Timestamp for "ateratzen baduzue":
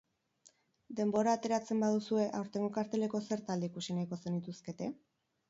1.39-2.23